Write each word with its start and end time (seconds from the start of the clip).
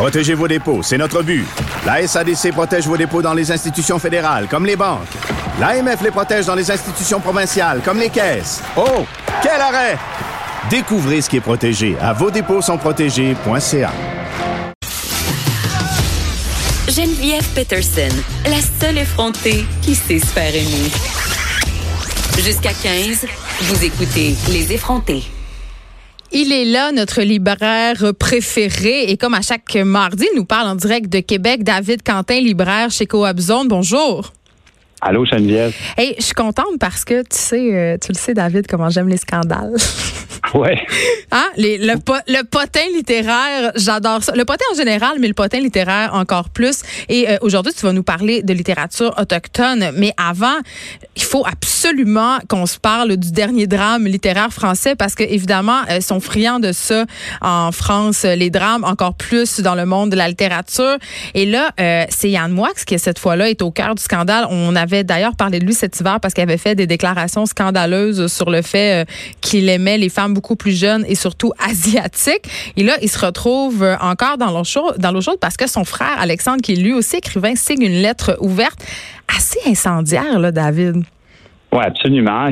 Protégez 0.00 0.32
vos 0.32 0.48
dépôts, 0.48 0.82
c'est 0.82 0.96
notre 0.96 1.22
but. 1.22 1.44
La 1.84 2.06
SADC 2.06 2.52
protège 2.52 2.86
vos 2.86 2.96
dépôts 2.96 3.20
dans 3.20 3.34
les 3.34 3.52
institutions 3.52 3.98
fédérales, 3.98 4.46
comme 4.48 4.64
les 4.64 4.74
banques. 4.74 5.06
L'AMF 5.60 6.00
les 6.00 6.10
protège 6.10 6.46
dans 6.46 6.54
les 6.54 6.70
institutions 6.70 7.20
provinciales, 7.20 7.82
comme 7.84 7.98
les 7.98 8.08
caisses. 8.08 8.62
Oh, 8.78 9.04
quel 9.42 9.60
arrêt! 9.60 9.98
Découvrez 10.70 11.20
ce 11.20 11.28
qui 11.28 11.36
est 11.36 11.42
protégé 11.42 11.98
à 12.00 12.14
vos 12.14 12.30
dépôts 12.30 12.62
sont 12.62 12.78
protégés.ca. 12.78 13.92
Geneviève 16.88 17.46
Peterson, 17.54 18.16
la 18.46 18.60
seule 18.80 18.96
effrontée 18.96 19.66
qui 19.82 19.94
sait 19.94 20.18
se 20.18 20.24
faire 20.24 20.54
aimer. 20.54 20.90
Jusqu'à 22.38 22.72
15, 22.72 23.26
vous 23.64 23.84
écoutez 23.84 24.34
Les 24.48 24.72
effrontés. 24.72 25.24
Il 26.32 26.52
est 26.52 26.64
là, 26.64 26.92
notre 26.92 27.22
libraire 27.22 28.12
préféré. 28.16 29.10
Et 29.10 29.16
comme 29.16 29.34
à 29.34 29.42
chaque 29.42 29.74
mardi, 29.74 30.26
il 30.32 30.36
nous 30.36 30.44
parle 30.44 30.68
en 30.68 30.76
direct 30.76 31.08
de 31.12 31.18
Québec, 31.18 31.64
David 31.64 32.02
Quentin, 32.04 32.38
libraire 32.38 32.90
chez 32.92 33.06
Coop. 33.06 33.40
Bonjour. 33.66 34.32
Allô, 35.00 35.24
Geneviève? 35.24 35.74
Hey, 35.96 36.14
je 36.18 36.24
suis 36.24 36.34
contente 36.34 36.78
parce 36.78 37.04
que 37.04 37.22
tu 37.22 37.38
sais, 37.38 37.74
euh, 37.74 37.96
tu 37.98 38.12
le 38.12 38.18
sais, 38.18 38.34
David, 38.34 38.66
comment 38.66 38.90
j'aime 38.90 39.08
les 39.08 39.16
scandales. 39.16 39.76
Ouais. 40.54 40.80
Hein? 41.30 41.46
Les, 41.56 41.78
le, 41.78 41.94
le 42.26 42.42
potin 42.44 42.80
littéraire, 42.94 43.72
j'adore 43.76 44.22
ça. 44.22 44.32
Le 44.34 44.44
potin 44.44 44.64
en 44.72 44.76
général, 44.76 45.18
mais 45.20 45.28
le 45.28 45.34
potin 45.34 45.60
littéraire 45.60 46.14
encore 46.14 46.48
plus. 46.50 46.82
Et 47.08 47.28
euh, 47.28 47.36
aujourd'hui, 47.42 47.72
tu 47.72 47.84
vas 47.84 47.92
nous 47.92 48.02
parler 48.02 48.42
de 48.42 48.52
littérature 48.52 49.14
autochtone. 49.18 49.92
Mais 49.96 50.12
avant, 50.16 50.58
il 51.16 51.22
faut 51.22 51.44
absolument 51.46 52.38
qu'on 52.48 52.66
se 52.66 52.78
parle 52.78 53.16
du 53.16 53.30
dernier 53.30 53.66
drame 53.66 54.06
littéraire 54.06 54.52
français 54.52 54.96
parce 54.96 55.14
que, 55.14 55.22
évidemment, 55.22 55.82
ils 55.88 56.02
sont 56.02 56.20
friands 56.20 56.58
de 56.58 56.72
ça 56.72 57.04
en 57.42 57.70
France, 57.70 58.24
les 58.24 58.50
drames, 58.50 58.84
encore 58.84 59.14
plus 59.14 59.60
dans 59.60 59.74
le 59.74 59.86
monde 59.86 60.10
de 60.10 60.16
la 60.16 60.28
littérature. 60.28 60.96
Et 61.34 61.46
là, 61.46 61.70
euh, 61.78 62.04
c'est 62.08 62.30
Yann 62.30 62.50
Moix 62.50 62.70
qui, 62.86 62.98
cette 62.98 63.18
fois-là, 63.18 63.50
est 63.50 63.62
au 63.62 63.70
cœur 63.70 63.94
du 63.94 64.02
scandale. 64.02 64.46
On 64.50 64.74
avait 64.74 64.89
d'ailleurs 65.04 65.36
parlé 65.36 65.58
de 65.58 65.66
lui 65.66 65.74
cet 65.74 65.98
hiver 66.00 66.18
parce 66.20 66.34
qu'il 66.34 66.42
avait 66.42 66.58
fait 66.58 66.74
des 66.74 66.86
déclarations 66.86 67.46
scandaleuses 67.46 68.26
sur 68.26 68.50
le 68.50 68.62
fait 68.62 69.02
euh, 69.02 69.04
qu'il 69.40 69.68
aimait 69.68 69.98
les 69.98 70.08
femmes 70.08 70.34
beaucoup 70.34 70.56
plus 70.56 70.78
jeunes 70.78 71.04
et 71.08 71.14
surtout 71.14 71.52
asiatiques. 71.58 72.48
Et 72.76 72.82
là, 72.82 72.94
il 73.02 73.08
se 73.08 73.24
retrouve 73.24 73.82
euh, 73.82 73.96
encore 74.00 74.38
dans 74.38 74.50
l'eau 74.50 74.64
chaude, 74.64 75.38
parce 75.40 75.56
que 75.56 75.68
son 75.68 75.84
frère 75.84 76.16
Alexandre, 76.18 76.62
qui 76.62 76.72
est 76.72 76.76
lui 76.76 76.92
aussi 76.92 77.16
écrivain, 77.16 77.54
signe 77.54 77.82
une 77.82 78.02
lettre 78.02 78.36
ouverte 78.40 78.84
assez 79.36 79.60
incendiaire, 79.68 80.38
là, 80.38 80.52
David. 80.52 81.04
Oui, 81.72 81.84
absolument. 81.84 82.48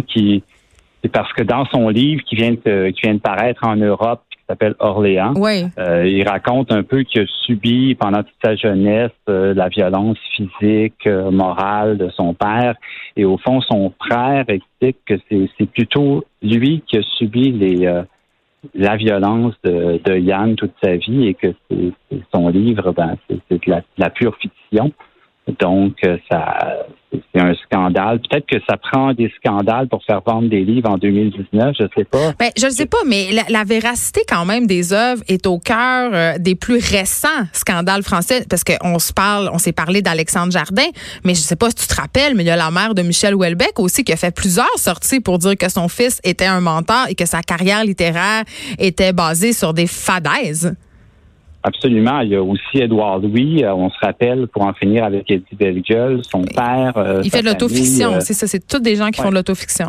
C'est 1.03 1.13
parce 1.13 1.33
que 1.33 1.43
dans 1.43 1.65
son 1.67 1.89
livre 1.89 2.23
qui 2.25 2.37
vient 2.37 2.53
de, 2.53 2.91
qui 2.91 3.01
vient 3.03 3.15
de 3.15 3.21
paraître 3.21 3.65
en 3.65 3.77
Europe, 3.77 4.23
s'appelle 4.49 4.75
Orléans, 4.79 5.35
oui. 5.37 5.67
euh, 5.79 6.07
il 6.07 6.27
raconte 6.27 6.73
un 6.73 6.83
peu 6.83 7.03
qu'il 7.03 7.23
a 7.23 7.27
subi 7.45 7.95
pendant 7.95 8.23
toute 8.23 8.35
sa 8.43 8.57
jeunesse 8.57 9.11
euh, 9.29 9.53
la 9.55 9.69
violence 9.69 10.19
physique, 10.35 11.07
euh, 11.07 11.31
morale 11.31 11.99
de 11.99 12.09
son 12.11 12.35
père. 12.35 12.75
Et 13.17 13.25
au 13.25 13.37
fond, 13.39 13.61
son 13.61 13.93
frère 14.01 14.45
explique 14.49 14.99
que 15.07 15.15
c'est, 15.29 15.67
plutôt 15.67 16.25
lui 16.43 16.83
qui 16.87 16.99
a 16.99 17.03
subi 17.19 17.53
les 17.53 17.87
euh, 17.87 18.03
la 18.75 18.97
violence 18.97 19.55
de, 19.63 20.01
de, 20.05 20.19
Yann 20.19 20.57
toute 20.57 20.73
sa 20.83 20.97
vie 20.97 21.29
et 21.29 21.35
que 21.35 21.55
c'est, 21.71 21.93
c'est 22.11 22.21
son 22.35 22.49
livre, 22.49 22.93
ben, 22.93 23.17
c'est, 23.29 23.39
c'est 23.49 23.65
de 23.65 23.71
la, 23.71 23.77
de 23.81 23.85
la 23.99 24.11
pure 24.11 24.37
fiction. 24.37 24.93
Donc, 25.61 25.95
euh, 26.05 26.19
ça, 26.31 26.85
c'est 27.13 27.41
un 27.41 27.55
scandale. 27.65 28.21
Peut-être 28.21 28.47
que 28.47 28.59
ça 28.69 28.77
prend 28.77 29.15
des 29.15 29.33
scandales 29.39 29.89
pour 29.89 30.05
faire 30.05 30.21
vendre 30.25 30.49
des 30.49 30.63
livres 30.65 30.91
en 30.91 30.99
2019, 30.99 31.75
je 31.79 31.85
sais 31.97 32.05
pas. 32.05 32.33
Ben, 32.39 32.51
je 32.57 32.67
ne 32.67 32.71
sais 32.71 32.87
pas, 32.87 32.99
mais 33.07 33.31
la, 33.49 33.65
véracité 33.65 34.23
quand 34.29 34.45
même 34.45 34.67
des 34.67 34.93
œuvres 34.93 35.23
est 35.29 35.47
au 35.47 35.59
cœur 35.59 36.11
euh, 36.13 36.39
des 36.39 36.55
plus 36.55 36.79
récents 36.79 37.29
scandales 37.53 38.03
français, 38.03 38.45
parce 38.49 38.65
qu'on 38.65 38.99
se 38.99 39.13
parle, 39.13 39.51
on 39.53 39.59
s'est 39.59 39.73
parlé 39.73 40.03
d'Alexandre 40.03 40.53
Jardin, 40.53 40.87
mais 41.25 41.35
je 41.35 41.41
sais 41.41 41.57
pas 41.57 41.71
si 41.71 41.77
tu 41.77 41.87
te 41.87 41.95
rappelles, 41.95 42.35
mais 42.35 42.45
il 42.45 42.47
y 42.47 42.51
a 42.51 42.57
la 42.57 42.71
mère 42.71 42.95
de 42.95 43.03
Michel 43.03 43.35
Houellebecq 43.35 43.79
aussi 43.81 44.05
qui 44.05 44.13
a 44.13 44.17
fait 44.17 44.35
plusieurs 44.35 44.67
sorties 44.77 45.21
pour 45.21 45.39
dire 45.39 45.57
que 45.57 45.69
son 45.69 45.89
fils 45.89 46.21
était 46.25 46.47
un 46.47 46.61
menteur 46.61 47.09
et 47.09 47.15
que 47.15 47.27
sa 47.27 47.43
carrière 47.43 47.85
littéraire 47.85 48.45
était 48.79 49.13
basée 49.13 49.53
sur 49.53 49.75
des 49.75 49.87
fadaises. 49.87 50.75
Absolument. 51.63 52.21
Il 52.21 52.31
y 52.31 52.37
a 52.37 52.43
aussi 52.43 52.79
Édouard 52.79 53.19
Louis, 53.19 53.65
euh, 53.65 53.75
on 53.75 53.91
se 53.91 53.99
rappelle, 54.01 54.47
pour 54.47 54.63
en 54.63 54.73
finir 54.75 55.05
avec 55.05 55.31
Eddie 55.31 55.57
Bellegueule, 55.57 56.23
son 56.25 56.43
père. 56.43 56.97
Euh, 56.97 57.21
il 57.25 57.31
fait 57.31 57.43
de 57.43 57.47
l'autofiction, 57.47 58.15
euh, 58.15 58.21
c'est 58.21 58.35
ça, 58.35 58.47
c'est 58.47 58.65
tous 58.65 58.79
des 58.79 58.95
gens 58.95 59.11
qui 59.11 59.21
ouais. 59.21 59.25
font 59.25 59.31
de 59.31 59.37
l'autofiction. 59.37 59.89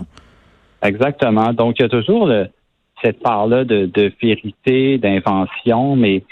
Exactement. 0.82 1.54
Donc, 1.54 1.76
il 1.80 1.84
y 1.84 1.86
a 1.86 1.90
toujours 1.90 2.26
le, 2.26 2.48
cette 3.04 3.20
part-là 3.22 3.66
de, 3.66 3.86
de 3.86 4.12
vérité, 4.22 4.98
d'invention, 4.98 5.96
mais 5.96 6.24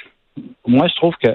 moi, 0.66 0.88
je 0.88 0.96
trouve 0.96 1.14
que 1.22 1.30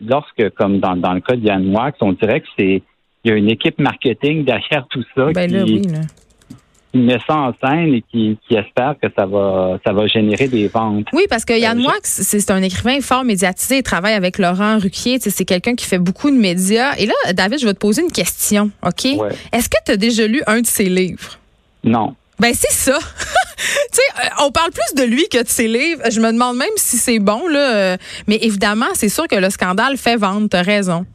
lorsque, 0.00 0.50
comme 0.50 0.80
dans, 0.80 0.96
dans 0.96 1.14
le 1.14 1.20
cas 1.20 1.36
de 1.36 1.44
Yann 1.44 1.74
Wax, 1.74 1.98
on 2.02 2.12
dirait 2.12 2.40
que 2.40 2.48
c'est 2.58 2.82
il 3.22 3.30
y 3.30 3.34
a 3.34 3.36
une 3.36 3.50
équipe 3.50 3.78
marketing 3.78 4.44
derrière 4.44 4.86
tout 4.88 5.04
ça 5.14 5.26
ben 5.32 5.46
qui, 5.46 5.54
là, 5.54 5.64
oui, 5.64 5.82
là 5.82 6.00
qui 6.92 6.98
met 6.98 7.18
ça 7.26 7.36
en 7.36 7.54
scène 7.62 7.94
et 7.94 8.02
qui, 8.10 8.38
qui, 8.46 8.54
espère 8.54 8.94
que 9.00 9.08
ça 9.16 9.26
va 9.26 9.78
ça 9.84 9.92
va 9.92 10.06
générer 10.06 10.48
des 10.48 10.68
ventes. 10.68 11.06
Oui, 11.12 11.24
parce 11.28 11.44
que 11.44 11.58
Yann 11.58 11.78
Moix, 11.78 11.98
c'est 12.02 12.50
un 12.50 12.62
écrivain 12.62 13.00
fort 13.00 13.24
médiatisé. 13.24 13.78
Il 13.78 13.82
travaille 13.82 14.14
avec 14.14 14.38
Laurent 14.38 14.78
Ruquier. 14.78 15.18
C'est 15.20 15.44
quelqu'un 15.44 15.74
qui 15.74 15.86
fait 15.86 15.98
beaucoup 15.98 16.30
de 16.30 16.36
médias. 16.36 16.94
Et 16.96 17.06
là, 17.06 17.14
David, 17.32 17.60
je 17.60 17.66
vais 17.66 17.74
te 17.74 17.78
poser 17.78 18.02
une 18.02 18.12
question, 18.12 18.70
OK? 18.84 19.04
Ouais. 19.16 19.30
Est-ce 19.52 19.68
que 19.68 19.76
tu 19.84 19.92
as 19.92 19.96
déjà 19.96 20.26
lu 20.26 20.42
un 20.46 20.60
de 20.60 20.66
ses 20.66 20.88
livres? 20.88 21.38
Non. 21.84 22.14
Ben 22.38 22.52
c'est 22.54 22.72
ça. 22.72 22.98
tu 23.56 23.64
sais, 23.92 24.30
on 24.42 24.50
parle 24.50 24.70
plus 24.70 25.02
de 25.02 25.08
lui 25.08 25.28
que 25.28 25.42
de 25.42 25.48
ses 25.48 25.68
livres. 25.68 26.02
Je 26.10 26.20
me 26.20 26.32
demande 26.32 26.56
même 26.56 26.68
si 26.76 26.96
c'est 26.96 27.18
bon 27.18 27.46
là. 27.48 27.96
Mais 28.26 28.38
évidemment, 28.42 28.88
c'est 28.94 29.10
sûr 29.10 29.28
que 29.28 29.36
le 29.36 29.50
scandale 29.50 29.96
fait 29.96 30.16
vendre. 30.16 30.48
T'as 30.48 30.62
raison. 30.62 31.06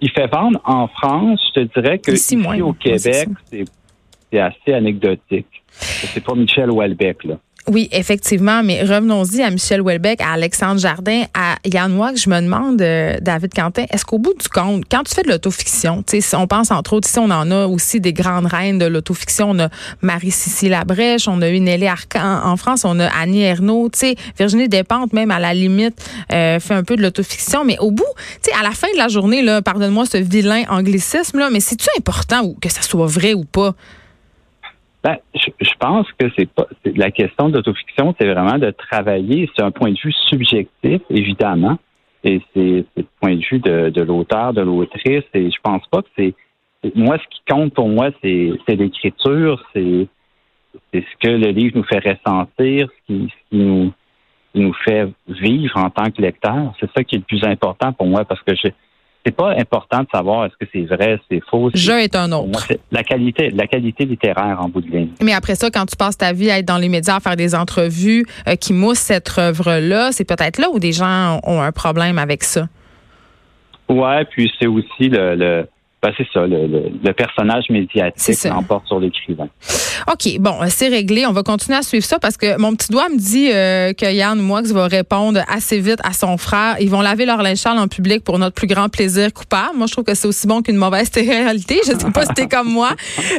Il 0.00 0.10
fait 0.10 0.26
vendre 0.26 0.60
en 0.64 0.88
France. 0.88 1.40
Je 1.54 1.62
te 1.62 1.80
dirais 1.80 1.98
que 1.98 2.10
ici, 2.10 2.36
ici 2.36 2.62
au 2.62 2.72
Québec, 2.72 3.28
c'est 3.50 3.64
assez 4.40 4.72
anecdotique. 4.72 5.62
C'est 5.70 6.22
pas 6.22 6.34
Michel 6.34 6.70
Houellebecq, 6.70 7.24
là. 7.24 7.38
Oui, 7.66 7.88
effectivement, 7.92 8.62
mais 8.62 8.82
revenons-y 8.82 9.40
à 9.40 9.48
Michel 9.48 9.80
Houellebecq, 9.80 10.20
à 10.20 10.32
Alexandre 10.32 10.78
Jardin, 10.78 11.22
à 11.32 11.56
Yann 11.64 11.90
Moix. 11.90 12.14
Je 12.14 12.28
me 12.28 12.38
demande, 12.42 12.82
euh, 12.82 13.16
David 13.22 13.54
Quentin, 13.54 13.86
est-ce 13.90 14.04
qu'au 14.04 14.18
bout 14.18 14.34
du 14.34 14.48
compte, 14.48 14.84
quand 14.90 15.02
tu 15.04 15.14
fais 15.14 15.22
de 15.22 15.30
l'autofiction, 15.30 16.04
on 16.34 16.46
pense 16.46 16.70
entre 16.70 16.92
autres, 16.92 17.08
ici, 17.08 17.18
on 17.18 17.30
en 17.30 17.50
a 17.50 17.66
aussi 17.66 18.00
des 18.00 18.12
grandes 18.12 18.44
reines 18.44 18.78
de 18.78 18.84
l'autofiction. 18.84 19.52
On 19.52 19.58
a 19.60 19.70
Marie-Cécile 20.02 20.72
Labrèche, 20.72 21.26
on 21.26 21.40
a 21.40 21.48
eu 21.48 21.58
Nelly 21.58 21.86
Arcan 21.86 22.42
en 22.44 22.56
France, 22.58 22.84
on 22.84 23.00
a 23.00 23.06
Annie 23.06 23.44
Ernaux, 23.44 23.90
Virginie 24.36 24.68
Despentes, 24.68 25.14
même 25.14 25.30
à 25.30 25.40
la 25.40 25.54
limite, 25.54 26.06
euh, 26.34 26.60
fait 26.60 26.74
un 26.74 26.84
peu 26.84 26.96
de 26.96 27.02
l'autofiction. 27.02 27.64
Mais 27.64 27.78
au 27.78 27.90
bout, 27.90 28.04
à 28.60 28.62
la 28.62 28.72
fin 28.72 28.88
de 28.92 28.98
la 28.98 29.08
journée, 29.08 29.42
pardonne-moi 29.64 30.04
ce 30.04 30.18
vilain 30.18 30.64
anglicisme, 30.68 31.38
là, 31.38 31.48
mais 31.50 31.60
c'est-tu 31.60 31.88
important 31.96 32.42
ou 32.44 32.58
que 32.60 32.68
ça 32.68 32.82
soit 32.82 33.06
vrai 33.06 33.32
ou 33.32 33.44
pas? 33.44 33.74
Ben, 35.04 35.18
je, 35.34 35.50
je, 35.60 35.74
pense 35.78 36.10
que 36.18 36.30
c'est 36.34 36.48
pas 36.48 36.66
la 36.84 37.10
question 37.10 37.50
d'autofiction, 37.50 38.14
c'est 38.18 38.26
vraiment 38.26 38.58
de 38.58 38.70
travailler. 38.70 39.50
C'est 39.54 39.62
un 39.62 39.70
point 39.70 39.90
de 39.92 39.98
vue 40.02 40.14
subjectif, 40.30 41.02
évidemment, 41.10 41.78
et 42.24 42.40
c'est 42.54 42.86
le 42.96 43.04
point 43.20 43.36
de 43.36 43.44
vue 43.44 43.58
de, 43.58 44.00
l'auteur, 44.00 44.54
de 44.54 44.62
l'autrice. 44.62 45.24
Et 45.34 45.50
je 45.50 45.60
pense 45.62 45.86
pas 45.88 46.00
que 46.00 46.08
c'est 46.16 46.34
moi 46.94 47.18
ce 47.18 47.36
qui 47.36 47.42
compte 47.46 47.74
pour 47.74 47.88
moi, 47.88 48.10
c'est 48.22 48.52
l'écriture, 48.68 49.62
c'est 49.74 50.08
ce 50.94 51.16
que 51.20 51.28
le 51.28 51.50
livre 51.50 51.76
nous 51.76 51.84
fait 51.84 51.98
ressentir, 51.98 52.88
ce 52.88 53.12
qui, 53.12 53.28
ce 53.28 53.50
qui 53.50 53.62
nous 53.62 53.92
nous 54.54 54.72
fait 54.72 55.08
vivre 55.28 55.76
en 55.76 55.90
tant 55.90 56.10
que 56.10 56.22
lecteur. 56.22 56.72
C'est 56.80 56.90
ça 56.96 57.04
qui 57.04 57.16
est 57.16 57.18
le 57.18 57.24
plus 57.24 57.44
important 57.44 57.92
pour 57.92 58.06
moi 58.06 58.24
parce 58.24 58.40
que 58.42 58.54
je 58.54 58.68
c'est 59.24 59.34
pas 59.34 59.52
important 59.56 60.00
de 60.00 60.08
savoir 60.12 60.46
est-ce 60.46 60.54
que 60.58 60.70
c'est 60.72 60.84
vrai, 60.84 61.18
c'est 61.30 61.40
faux. 61.50 61.70
Je 61.72 61.92
est 61.92 62.14
un 62.14 62.30
autre. 62.32 62.48
Moi, 62.48 62.60
la 62.92 63.02
qualité, 63.02 63.50
la 63.50 63.66
qualité 63.66 64.04
littéraire 64.04 64.58
en 64.60 64.68
bout 64.68 64.82
de 64.82 64.90
ligne. 64.90 65.08
Mais 65.22 65.32
après 65.32 65.54
ça, 65.54 65.70
quand 65.70 65.86
tu 65.86 65.96
passes 65.96 66.18
ta 66.18 66.32
vie 66.32 66.50
à 66.50 66.58
être 66.58 66.66
dans 66.66 66.78
les 66.78 66.88
médias, 66.88 67.16
à 67.16 67.20
faire 67.20 67.36
des 67.36 67.54
entrevues 67.54 68.26
euh, 68.46 68.56
qui 68.56 68.72
moussent 68.72 68.98
cette 68.98 69.38
œuvre-là, 69.38 70.12
c'est 70.12 70.28
peut-être 70.28 70.58
là 70.58 70.68
où 70.72 70.78
des 70.78 70.92
gens 70.92 71.40
ont 71.44 71.62
un 71.62 71.72
problème 71.72 72.18
avec 72.18 72.44
ça. 72.44 72.68
Ouais, 73.88 74.24
puis 74.26 74.50
c'est 74.58 74.66
aussi 74.66 75.08
le, 75.08 75.34
le 75.36 75.68
ben 76.04 76.12
c'est 76.18 76.26
ça, 76.34 76.40
le, 76.46 76.66
le, 76.66 76.82
le, 77.02 77.12
personnage 77.14 77.64
médiatique 77.70 78.44
l'emporte 78.44 78.86
sur 78.88 79.00
l'écrivain. 79.00 79.48
OK, 80.12 80.38
bon, 80.38 80.56
c'est 80.68 80.88
réglé. 80.88 81.24
On 81.24 81.32
va 81.32 81.42
continuer 81.42 81.78
à 81.78 81.82
suivre 81.82 82.04
ça 82.04 82.18
parce 82.18 82.36
que 82.36 82.58
mon 82.58 82.74
petit 82.74 82.92
doigt 82.92 83.08
me 83.08 83.16
dit 83.16 83.48
euh, 83.50 83.94
que 83.94 84.12
Yann 84.12 84.38
Moix 84.38 84.60
va 84.60 84.86
répondre 84.86 85.40
assez 85.48 85.80
vite 85.80 86.00
à 86.04 86.12
son 86.12 86.36
frère. 86.36 86.76
Ils 86.78 86.90
vont 86.90 87.00
laver 87.00 87.24
leur 87.24 87.42
linge 87.42 87.64
en 87.64 87.88
public 87.88 88.22
pour 88.22 88.38
notre 88.38 88.54
plus 88.54 88.66
grand 88.66 88.90
plaisir 88.90 89.32
coupable. 89.32 89.78
Moi, 89.78 89.86
je 89.86 89.92
trouve 89.92 90.04
que 90.04 90.14
c'est 90.14 90.28
aussi 90.28 90.46
bon 90.46 90.60
qu'une 90.60 90.76
mauvaise 90.76 91.10
réalité. 91.14 91.80
Je 91.86 91.92
sais 91.98 92.10
pas 92.12 92.26
si 92.26 92.34
t'es 92.34 92.48
comme 92.48 92.68
moi. 92.68 92.90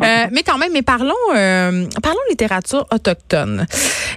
Euh, 0.02 0.26
mais 0.32 0.42
quand 0.42 0.58
même, 0.58 0.72
mais 0.74 0.82
parlons, 0.82 1.14
euh, 1.36 1.86
parlons 2.02 2.20
littérature 2.32 2.88
autochtone. 2.92 3.68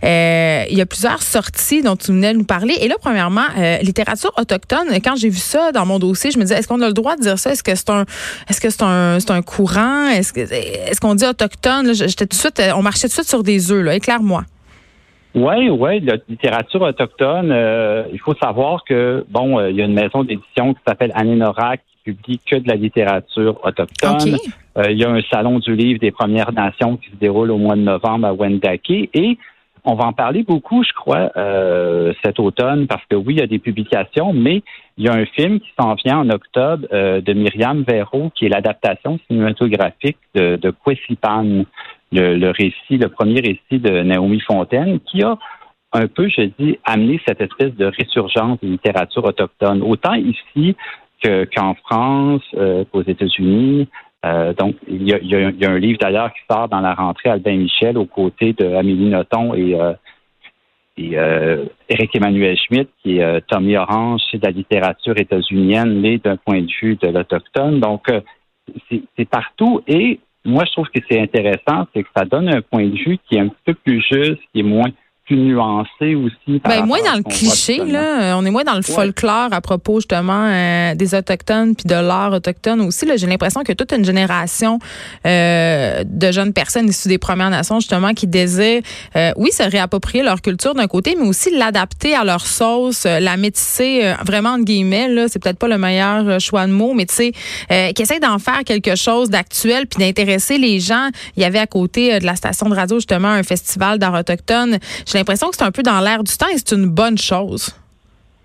Il 0.03 0.77
y 0.77 0.81
a 0.81 0.87
plusieurs 0.87 1.23
sorties 1.23 1.83
dont 1.83 1.97
tu 1.97 2.13
venais 2.13 2.33
de 2.33 2.39
nous 2.39 2.45
parler. 2.45 2.77
Et 2.81 2.89
là, 2.89 2.95
premièrement, 2.99 3.47
littérature 3.83 4.33
autochtone, 4.39 4.89
quand 5.05 5.17
j'ai 5.17 5.29
vu 5.29 5.39
ça 5.39 5.71
dans 5.73 5.85
mon 5.85 5.99
dossier, 5.99 6.31
je 6.31 6.39
me 6.39 6.45
disais, 6.45 6.59
est-ce 6.59 6.69
qu'on 6.69 6.81
a 6.81 6.87
le 6.87 6.95
droit 6.95 7.17
de 7.17 7.21
dire 7.21 7.39
ça? 7.39 7.53
Est-ce 7.53 7.63
que 7.63 7.75
c'est 7.75 7.91
un 7.91 8.07
est-ce 8.49 8.61
que 8.61 8.71
c'est 8.71 8.83
un, 8.83 9.21
c'est 9.21 9.31
un 9.31 9.43
courant? 9.43 10.09
Est-ce 10.09 10.33
que 10.33 10.41
est-ce 10.41 11.01
qu'on 11.01 11.15
dit 11.15 11.27
autochtone? 11.27 11.95
J'étais 11.95 12.27
tout 12.27 12.37
de 12.37 12.41
suite, 12.41 12.63
on 12.77 12.83
marchait 12.83 13.09
tout 13.09 13.09
de 13.09 13.15
suite 13.15 13.29
sur 13.29 13.43
des 13.43 13.73
œufs, 13.73 13.85
là. 13.85 13.95
Éclaire-moi. 13.95 14.45
Oui, 15.35 15.69
oui, 15.69 16.01
la 16.01 16.17
littérature 16.29 16.83
autochtone, 16.83 17.51
euh, 17.53 18.05
il 18.13 18.19
faut 18.19 18.35
savoir 18.35 18.83
que, 18.85 19.25
bon, 19.29 19.59
euh, 19.59 19.71
il 19.71 19.77
y 19.77 19.83
a 19.83 19.85
une 19.85 19.95
maison 19.95 20.25
d'édition 20.25 20.75
qui 20.75 20.81
s'appelle 20.87 21.13
Anénora 21.15 21.77
qui 21.77 22.13
publie 22.13 22.41
que 22.45 22.57
de 22.57 22.67
la 22.67 22.75
littérature 22.75 23.61
autochtone. 23.63 24.37
Euh, 24.79 24.91
il 24.91 24.99
y 24.99 25.05
a 25.05 25.11
un 25.11 25.21
salon 25.31 25.59
du 25.59 25.77
livre 25.77 26.01
des 26.01 26.11
Premières 26.11 26.53
Nations 26.53 26.97
qui 26.97 27.11
se 27.11 27.17
déroule 27.17 27.51
au 27.51 27.59
mois 27.59 27.77
de 27.77 27.83
novembre 27.83 28.27
à 28.27 28.33
Wendake 28.33 29.11
et 29.13 29.39
on 29.91 29.95
va 29.95 30.05
en 30.05 30.13
parler 30.13 30.43
beaucoup, 30.43 30.83
je 30.85 30.93
crois, 30.93 31.31
cet 32.23 32.39
automne 32.39 32.87
parce 32.87 33.05
que 33.07 33.17
oui, 33.17 33.35
il 33.35 33.41
y 33.41 33.43
a 33.43 33.47
des 33.47 33.59
publications, 33.59 34.33
mais 34.33 34.63
il 34.97 35.05
y 35.05 35.09
a 35.09 35.15
un 35.15 35.25
film 35.27 35.61
qui 35.61 35.71
s'en 35.81 35.95
vient 35.95 36.19
en 36.19 36.31
octobre 36.31 36.87
de 36.91 37.33
Myriam 37.33 37.83
Véro 37.83 38.31
qui 38.35 38.47
est 38.47 38.49
l'adaptation 38.49 39.19
cinématographique 39.29 40.19
de, 40.35 40.57
de 40.57 40.73
le, 42.13 42.51
récit, 42.51 42.99
le 42.99 43.09
premier 43.09 43.41
récit 43.41 43.79
de 43.81 44.03
Naomi 44.03 44.41
Fontaine, 44.41 45.01
qui 45.01 45.23
a 45.23 45.37
un 45.93 46.07
peu, 46.07 46.29
je 46.29 46.43
dis, 46.59 46.79
amené 46.85 47.21
cette 47.27 47.41
espèce 47.41 47.75
de 47.75 47.87
résurgence 47.87 48.59
de 48.61 48.69
littérature 48.69 49.25
autochtone, 49.25 49.83
autant 49.83 50.15
ici 50.15 50.77
qu'en 51.23 51.75
France, 51.75 52.43
euh, 52.55 52.85
qu'aux 52.93 53.03
États-Unis. 53.03 53.89
Euh, 54.29 54.53
donc, 54.53 54.77
il 54.87 55.09
y, 55.09 55.15
a, 55.15 55.71
un 55.71 55.79
livre 55.79 55.99
d'ailleurs 56.01 56.33
qui 56.33 56.41
sort 56.51 56.69
dans 56.69 56.81
la 56.81 56.95
rentrée 56.95 57.31
Albin 57.31 57.57
Michel 57.57 57.97
aux 57.97 58.05
côtés 58.05 58.53
de 58.53 58.67
Amélie 58.75 59.13
et, 60.97 61.17
euh, 61.17 61.65
Eric 61.89 62.17
Emmanuel 62.17 62.57
Schmitt, 62.59 62.89
qui 63.03 63.19
est 63.19 63.41
Tommy 63.47 63.77
Orange, 63.77 64.21
c'est 64.31 64.39
de 64.39 64.47
la 64.47 64.53
littérature 64.53 65.17
états-unienne, 65.17 66.01
mais 66.01 66.19
d'un 66.19 66.37
point 66.37 66.61
de 66.61 66.71
vue 66.81 66.97
de 66.97 67.09
l'autochtone. 67.09 67.81
Donc, 67.81 68.07
c'est 68.91 69.29
partout. 69.29 69.81
Et 69.87 70.19
moi, 70.45 70.65
je 70.67 70.73
trouve 70.73 70.89
que 70.89 71.01
c'est 71.09 71.21
intéressant, 71.21 71.87
c'est 71.95 72.03
que 72.03 72.09
ça 72.17 72.25
donne 72.25 72.49
un 72.49 72.63
point 72.63 72.87
de 72.87 72.97
vue 72.97 73.19
qui 73.29 73.37
est 73.37 73.41
un 73.41 73.49
petit 73.49 73.63
peu 73.67 73.75
plus 73.75 74.03
juste, 74.11 74.41
qui 74.53 74.61
est 74.61 74.65
moins 74.65 74.91
plus 75.29 75.37
nuancé 75.37 76.15
aussi. 76.15 76.61
Ben, 76.65 76.87
moins 76.87 77.03
dans 77.05 77.17
le 77.17 77.23
cliché, 77.23 77.85
là. 77.85 78.37
On 78.39 78.45
est 78.45 78.51
moins 78.51 78.65
dans 78.65 78.75
le 78.75 78.83
folklore 78.83 79.53
à 79.53 79.61
propos, 79.61 80.01
justement, 80.01 80.49
euh, 80.51 80.95
des 80.95 81.15
Autochtones 81.15 81.75
puis 81.75 81.87
de 81.87 81.95
l'art 81.95 82.33
autochtone 82.33 82.81
aussi. 82.81 83.07
J'ai 83.17 83.27
l'impression 83.27 83.63
que 83.63 83.73
toute 83.73 83.93
une 83.93 84.05
génération 84.05 84.79
euh, 85.27 86.03
de 86.07 86.33
jeunes 86.33 86.53
personnes 86.53 86.89
issues 86.89 87.09
des 87.09 87.19
Premières 87.19 87.51
Nations, 87.51 87.79
justement, 87.79 88.15
qui 88.15 88.27
désirent, 88.27 88.83
euh, 89.17 89.33
oui, 89.37 89.51
se 89.53 89.63
réapproprier 89.63 90.25
leur 90.25 90.41
culture 90.41 90.75
d'un 90.75 90.87
côté, 90.87 91.15
mais 91.19 91.27
aussi 91.27 91.55
l'adapter 91.55 92.15
à 92.15 92.25
leur 92.25 92.47
sauce, 92.47 93.05
la 93.05 93.37
métisser 93.37 94.15
vraiment, 94.25 94.51
entre 94.51 94.65
guillemets, 94.65 95.09
là. 95.09 95.29
C'est 95.29 95.43
peut-être 95.43 95.59
pas 95.59 95.69
le 95.69 95.79
meilleur 95.79 96.41
choix 96.41 96.67
de 96.67 96.73
mots, 96.73 96.95
mais 96.95 97.05
tu 97.05 97.15
sais, 97.15 97.93
qui 97.93 98.03
essaie 98.03 98.21
d'en 98.21 98.39
faire 98.39 98.65
quelque 98.65 98.97
chose 98.97 99.29
d'actuel 99.29 99.87
puis 99.87 100.05
d'intéresser 100.05 100.57
les 100.57 100.81
gens. 100.81 101.09
Il 101.37 101.43
y 101.43 101.47
avait 101.47 101.59
à 101.59 101.67
côté 101.67 102.19
de 102.19 102.25
la 102.25 102.35
station 102.35 102.69
de 102.69 102.75
radio, 102.75 102.97
justement, 102.97 103.29
un 103.29 103.43
festival 103.43 103.99
d'art 103.99 104.15
autochtone 104.15 104.79
l'impression 105.19 105.49
que 105.51 105.57
c'est 105.57 105.65
un 105.65 105.71
peu 105.71 105.83
dans 105.83 106.01
l'air 106.01 106.25
du 106.25 106.37
temps 106.37 106.49
et 106.49 106.59
c'est 106.59 106.75
une 106.75 106.87
bonne 106.87 107.19
chose. 107.19 107.75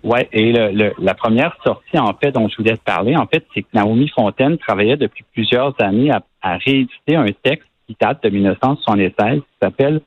Oui, 0.02 0.20
et 0.32 0.52
la 0.52 1.14
première 1.14 1.56
sortie, 1.64 1.98
en 1.98 2.12
fait, 2.12 2.30
dont 2.32 2.46
je 2.48 2.56
voulais 2.58 2.76
te 2.76 2.82
parler, 2.84 3.16
en 3.16 3.26
fait, 3.26 3.42
c'est 3.54 3.62
que 3.62 3.68
Naomi 3.72 4.10
Fontaine 4.14 4.58
travaillait 4.58 4.98
depuis 4.98 5.24
plusieurs 5.32 5.74
années 5.80 6.10
à, 6.42 6.56
rééditer 6.58 7.16
un 7.16 7.26
texte 7.42 7.66
qui 7.86 7.96
date 7.98 8.22
de 8.22 8.28
1976 8.28 9.40
qui 9.40 9.42
s'appelle 9.62 10.02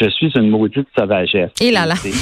Je 0.00 0.08
suis 0.08 0.32
une 0.36 0.48
maudite 0.48 0.88
sauvagesse. 0.96 1.50
Et 1.60 1.70
là 1.70 1.84
là. 1.84 1.96
C'est 1.96 2.12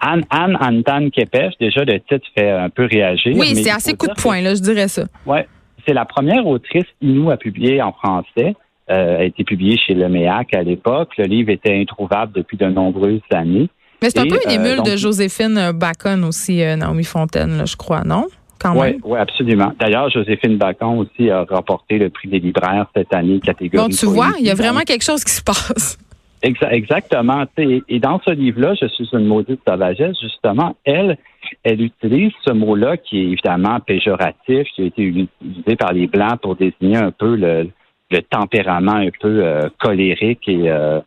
Anne, 0.00 0.24
Anne, 0.30 0.82
Anne 0.86 1.10
Kepes. 1.12 1.52
Déjà, 1.60 1.84
le 1.84 2.00
titre 2.00 2.26
fait 2.36 2.50
un 2.50 2.68
peu 2.68 2.86
réagir. 2.86 3.36
Oui, 3.36 3.54
c'est 3.54 3.70
assez 3.70 3.94
coup 3.94 4.08
de 4.08 4.20
poing, 4.20 4.40
là, 4.40 4.54
je 4.54 4.60
dirais 4.60 4.88
ça. 4.88 5.04
Oui, 5.26 5.38
c'est 5.86 5.94
la 5.94 6.04
première 6.04 6.46
autrice 6.46 6.86
Inou 7.00 7.30
à 7.30 7.36
publier 7.36 7.80
en 7.80 7.92
français. 7.92 8.56
Euh, 8.90 9.18
a 9.20 9.24
été 9.24 9.44
publié 9.44 9.76
chez 9.78 9.94
Le 9.94 10.08
Méac 10.08 10.52
à 10.52 10.62
l'époque. 10.62 11.10
Le 11.16 11.24
livre 11.24 11.50
était 11.50 11.78
introuvable 11.78 12.32
depuis 12.34 12.56
de 12.56 12.66
nombreuses 12.66 13.20
années. 13.32 13.68
Mais 14.02 14.10
c'est 14.10 14.18
un 14.18 14.26
peu 14.26 14.38
une 14.44 14.50
euh, 14.50 14.54
émule 14.54 14.82
de 14.82 14.96
Joséphine 14.96 15.70
Bacon 15.72 16.24
aussi, 16.24 16.60
euh, 16.60 16.74
Naomi 16.74 17.04
Fontaine, 17.04 17.62
je 17.66 17.76
crois, 17.76 18.02
non? 18.02 18.26
Oui, 18.74 18.98
ouais, 19.04 19.20
absolument. 19.20 19.72
D'ailleurs, 19.78 20.10
Joséphine 20.10 20.56
Bacon 20.56 20.98
aussi 20.98 21.30
a 21.30 21.44
remporté 21.44 21.98
le 21.98 22.10
prix 22.10 22.28
des 22.28 22.40
libraires 22.40 22.86
cette 22.94 23.14
année, 23.14 23.38
catégorie. 23.38 23.88
Donc, 23.88 23.96
tu 23.96 24.06
vois, 24.06 24.32
il 24.40 24.44
y 24.44 24.50
a 24.50 24.54
vraiment 24.54 24.80
quelque 24.80 25.04
chose 25.04 25.22
qui 25.22 25.32
se 25.32 25.42
passe. 25.42 25.96
Exactement. 26.42 27.44
Et 27.58 28.00
dans 28.00 28.20
ce 28.26 28.32
livre-là, 28.32 28.74
Je 28.74 28.86
suis 28.88 29.08
une 29.12 29.26
maudite 29.26 29.60
sauvagesse, 29.68 30.16
justement, 30.20 30.74
elle, 30.84 31.16
elle 31.62 31.80
utilise 31.80 32.32
ce 32.44 32.52
mot-là 32.52 32.96
qui 32.96 33.18
est 33.18 33.26
évidemment 33.30 33.78
péjoratif, 33.80 34.66
qui 34.74 34.82
a 34.82 34.84
été 34.86 35.02
utilisé 35.02 35.76
par 35.78 35.92
les 35.92 36.08
Blancs 36.08 36.40
pour 36.42 36.56
désigner 36.56 36.96
un 36.96 37.12
peu 37.12 37.36
le, 37.36 37.68
le 38.10 38.22
tempérament 38.22 38.96
un 38.96 39.10
peu 39.20 39.44
euh, 39.44 39.68
colérique 39.78 40.48
et 40.48 40.70
euh, 40.70 41.00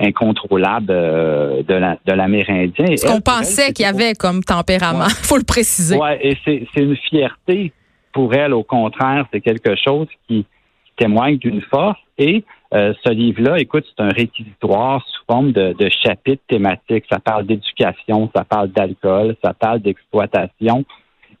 incontrôlable 0.00 0.86
euh, 0.90 1.62
de, 1.62 1.74
la, 1.74 1.98
de 2.04 2.12
l'Amérindien. 2.12 2.96
Ce 2.96 3.06
qu'on 3.06 3.20
pensait 3.20 3.72
qu'il 3.72 3.84
y 3.84 3.88
avait 3.88 4.14
comme 4.14 4.42
tempérament, 4.42 5.06
il 5.08 5.14
faut 5.26 5.36
le 5.36 5.44
préciser. 5.44 5.96
Oui, 5.96 6.10
et 6.20 6.36
c'est, 6.44 6.66
c'est 6.74 6.82
une 6.82 6.96
fierté 6.96 7.72
pour 8.12 8.32
elle, 8.34 8.54
au 8.54 8.62
contraire, 8.62 9.26
c'est 9.32 9.40
quelque 9.40 9.74
chose 9.76 10.06
qui, 10.28 10.46
témoigne 10.96 11.38
d'une 11.38 11.60
force. 11.60 11.98
Et 12.18 12.44
ce 12.70 13.10
livre-là, 13.10 13.58
écoute, 13.58 13.84
c'est 13.84 14.00
un 14.00 14.10
réquisitoire 14.10 15.04
sous 15.04 15.24
forme 15.28 15.50
de, 15.50 15.72
de 15.72 15.88
chapitres 15.88 16.44
thématiques. 16.46 17.04
Ça 17.10 17.18
parle 17.18 17.46
d'éducation, 17.46 18.30
ça 18.32 18.44
parle 18.44 18.68
d'alcool, 18.68 19.34
ça 19.42 19.54
parle 19.54 19.80
d'exploitation. 19.80 20.84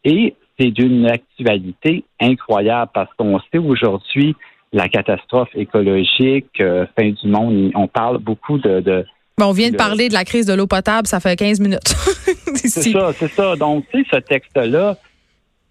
Et 0.04 0.34
c'est 0.58 0.72
d'une 0.72 1.06
actualité 1.06 2.02
incroyable 2.20 2.90
parce 2.92 3.14
qu'on 3.16 3.38
sait 3.52 3.58
aujourd'hui 3.58 4.34
la 4.74 4.88
catastrophe 4.88 5.50
écologique, 5.54 6.60
euh, 6.60 6.84
fin 6.98 7.10
du 7.10 7.28
monde. 7.28 7.70
On 7.74 7.86
parle 7.86 8.18
beaucoup 8.18 8.58
de. 8.58 9.04
on 9.40 9.52
vient 9.52 9.70
de, 9.70 9.76
parler 9.76 10.08
de 10.08 10.14
la 10.14 10.24
crise 10.24 10.46
de 10.46 10.52
l'eau 10.52 10.66
potable, 10.66 11.06
ça 11.06 11.20
fait 11.20 11.36
15 11.36 11.60
minutes. 11.60 11.88
c'est 12.56 12.90
ça, 12.90 13.12
c'est 13.12 13.28
ça. 13.28 13.56
Donc, 13.56 13.84
tu 13.90 14.02
sais, 14.02 14.08
ce 14.12 14.18
texte-là, 14.18 14.96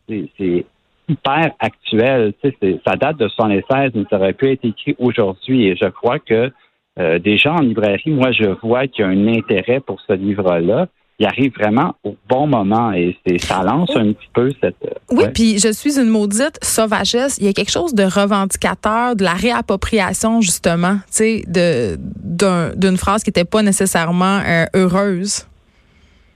c'est 0.08 0.66
hyper 1.10 1.52
actuel. 1.60 2.34
Tu 2.42 2.56
sais, 2.62 2.80
ça 2.88 2.96
date 2.96 3.18
de 3.18 3.28
76, 3.28 3.92
mais 3.94 4.04
ça 4.10 4.18
aurait 4.18 4.34
pu 4.34 4.52
être 4.52 4.64
écrit 4.64 4.96
aujourd'hui. 4.98 5.68
Et 5.68 5.76
je 5.76 5.90
crois 5.90 6.20
que 6.20 6.50
euh, 6.98 7.20
déjà 7.20 7.54
en 7.54 7.62
librairie, 7.62 8.12
moi, 8.12 8.32
je 8.32 8.46
vois 8.62 8.88
qu'il 8.88 9.04
y 9.04 9.08
a 9.08 9.12
un 9.12 9.28
intérêt 9.28 9.82
pour 9.82 10.00
ce 10.08 10.14
livre-là 10.14 10.88
il 11.19 11.25
arrive 11.25 11.54
vraiment 11.54 11.95
au 12.04 12.15
bon 12.27 12.48
moment 12.48 12.92
et 12.92 13.15
ça 13.38 13.63
lance 13.63 13.95
un 13.95 14.13
petit 14.13 14.30
peu 14.33 14.51
cette. 14.62 14.75
Oui, 15.12 15.25
puis 15.33 15.60
je 15.60 15.71
suis 15.71 16.00
une 16.00 16.10
maudite 16.10 16.57
sauvagesse. 16.62 17.38
Il 17.38 17.45
y 17.45 17.48
a 17.48 17.54
quelque 17.54 17.71
chose 17.71 17.94
de 17.94 18.04
revendicateur, 18.04 19.15
de 19.15 19.24
la 19.24 19.33
réappropriation 19.33 20.42
justement, 20.42 20.95
tu 20.95 21.01
sais, 21.10 21.44
de 21.48 21.98
d'une 22.75 22.98
phrase 22.98 23.24
qui 23.24 23.30
n'était 23.30 23.45
pas 23.45 23.62
nécessairement 23.62 24.42
euh, 24.45 24.65
heureuse. 24.74 25.48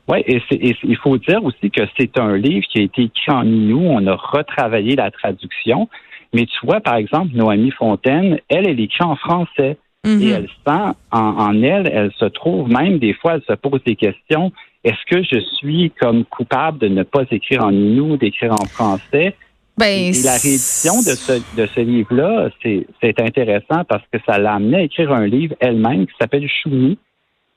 Oui, 0.08 0.20
et, 0.26 0.42
il 0.52 0.98
faut 0.98 1.18
dire 1.18 1.44
aussi 1.44 1.70
que 1.70 1.82
c'est 2.00 2.18
un 2.18 2.38
livre 2.38 2.66
qui 2.72 2.80
a 2.80 2.84
été 2.84 3.04
écrit 3.04 3.32
en 3.32 3.44
Inou. 3.44 3.82
On 3.82 4.06
a 4.08 4.16
retravaillé 4.16 4.96
la 4.96 5.12
traduction. 5.12 5.90
Mais 6.34 6.46
tu 6.46 6.66
vois, 6.66 6.80
par 6.80 6.96
exemple, 6.96 7.34
Noémie 7.34 7.72
Fontaine, 7.72 8.40
elle, 8.50 8.68
elle 8.70 8.80
écrit 8.80 9.04
en 9.04 9.16
français. 9.16 9.78
Mm-hmm. 10.08 10.22
Et 10.22 10.30
elle 10.30 10.48
sent 10.48 10.96
en, 11.12 11.20
en, 11.20 11.62
elle, 11.62 11.90
elle 11.94 12.12
se 12.18 12.26
trouve 12.26 12.70
même, 12.70 13.00
des 13.00 13.14
fois, 13.14 13.36
elle 13.36 13.44
se 13.48 13.54
pose 13.54 13.84
des 13.86 13.96
questions 13.96 14.52
est-ce 14.88 15.06
que 15.06 15.22
je 15.22 15.40
suis 15.58 15.92
comme 16.00 16.24
coupable 16.24 16.78
de 16.78 16.88
ne 16.88 17.04
pas 17.04 17.24
écrire 17.30 17.66
en 17.66 17.72
inou, 17.72 18.16
d'écrire 18.16 18.54
en 18.54 18.66
français? 18.66 19.36
Ben, 19.78 20.14
la 20.24 20.38
réédition 20.38 21.00
de 21.00 21.14
ce, 21.14 21.34
de 21.58 21.66
ce 21.68 21.82
livre-là, 21.82 22.50
c'est 22.64 23.20
intéressant 23.20 23.84
parce 23.84 24.04
que 24.12 24.18
ça 24.26 24.38
l'a 24.40 24.54
amené 24.54 24.78
à 24.78 24.82
écrire 24.84 25.12
un 25.12 25.28
livre 25.28 25.56
elle-même 25.60 26.08
qui 26.08 26.14
s'appelle 26.20 26.48
Choumi, 26.48 26.98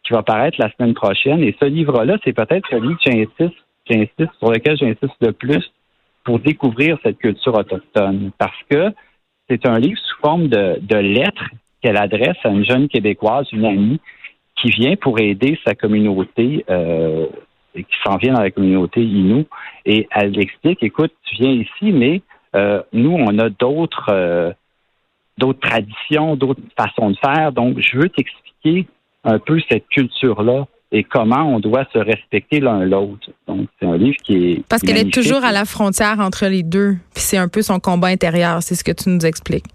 qui 0.02 0.12
va 0.12 0.24
paraître 0.24 0.56
la 0.60 0.72
semaine 0.72 0.92
prochaine. 0.92 1.42
Et 1.44 1.54
ce 1.60 1.66
livre-là, 1.66 2.18
c'est 2.24 2.32
peut-être 2.32 2.68
le 2.72 2.80
livre 2.80 2.98
que 3.04 3.12
j'insiste, 3.12 4.36
sur 4.38 4.50
lequel 4.50 4.76
j'insiste 4.76 5.16
le 5.20 5.32
plus 5.32 5.72
pour 6.24 6.40
découvrir 6.40 6.98
cette 7.04 7.18
culture 7.18 7.54
autochtone. 7.54 8.32
Parce 8.38 8.60
que 8.68 8.90
c'est 9.48 9.66
un 9.66 9.78
livre 9.78 9.98
sous 9.98 10.20
forme 10.20 10.48
de, 10.48 10.78
de 10.80 10.96
lettres 10.96 11.48
qu'elle 11.82 11.96
adresse 11.96 12.36
à 12.44 12.48
une 12.48 12.64
jeune 12.64 12.88
Québécoise, 12.88 13.46
une 13.52 13.64
amie, 13.64 14.00
qui 14.60 14.70
vient 14.70 14.96
pour 14.96 15.18
aider 15.18 15.58
sa 15.64 15.74
communauté, 15.74 16.64
euh, 16.68 17.26
qui 17.74 17.84
s'en 18.04 18.16
vient 18.16 18.34
dans 18.34 18.42
la 18.42 18.50
communauté 18.50 19.02
Inou. 19.02 19.46
Et 19.86 20.08
elle 20.14 20.38
explique, 20.38 20.82
écoute, 20.82 21.12
tu 21.24 21.36
viens 21.36 21.52
ici, 21.52 21.92
mais 21.92 22.22
euh, 22.54 22.82
nous, 22.92 23.12
on 23.12 23.38
a 23.38 23.48
d'autres 23.48 24.08
euh, 24.10 24.52
d'autres 25.38 25.60
traditions, 25.60 26.36
d'autres 26.36 26.60
façons 26.76 27.10
de 27.10 27.16
faire. 27.16 27.52
Donc, 27.52 27.78
je 27.80 27.96
veux 27.96 28.08
t'expliquer 28.08 28.86
un 29.24 29.38
peu 29.38 29.58
cette 29.70 29.88
culture-là 29.88 30.66
et 30.92 31.04
comment 31.04 31.54
on 31.54 31.60
doit 31.60 31.86
se 31.92 31.98
respecter 31.98 32.60
l'un 32.60 32.84
l'autre. 32.84 33.30
Donc, 33.46 33.68
c'est 33.78 33.86
un 33.86 33.96
livre 33.96 34.16
qui 34.22 34.34
est. 34.34 34.64
Parce 34.68 34.82
qu'elle 34.82 34.98
est 34.98 35.12
toujours 35.12 35.44
à 35.44 35.52
la 35.52 35.64
frontière 35.64 36.18
entre 36.18 36.46
les 36.46 36.62
deux. 36.62 36.96
Puis 37.14 37.22
c'est 37.22 37.38
un 37.38 37.48
peu 37.48 37.62
son 37.62 37.78
combat 37.78 38.08
intérieur, 38.08 38.62
c'est 38.62 38.74
ce 38.74 38.84
que 38.84 38.92
tu 38.92 39.08
nous 39.08 39.24
expliques. 39.24 39.66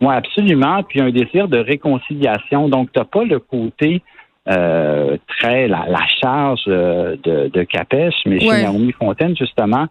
Oui, 0.00 0.14
absolument. 0.14 0.82
Puis 0.82 1.00
un 1.00 1.10
désir 1.10 1.48
de 1.48 1.58
réconciliation. 1.58 2.68
Donc, 2.68 2.92
tu 2.92 2.98
n'as 2.98 3.04
pas 3.04 3.24
le 3.24 3.38
côté 3.38 4.02
euh, 4.48 5.16
très 5.26 5.68
la, 5.68 5.84
charge 6.20 6.62
euh, 6.68 7.16
de, 7.22 7.48
de 7.48 7.62
Capèche, 7.64 8.14
mais 8.24 8.40
chez 8.40 8.62
Naomi 8.62 8.92
Fontaine, 8.92 9.36
justement, 9.36 9.86